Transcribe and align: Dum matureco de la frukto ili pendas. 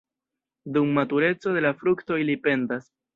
Dum 0.77 0.95
matureco 0.97 1.53
de 1.59 1.63
la 1.67 1.73
frukto 1.83 2.17
ili 2.25 2.37
pendas. 2.49 2.89